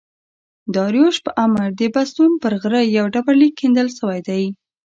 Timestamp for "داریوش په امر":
0.75-1.67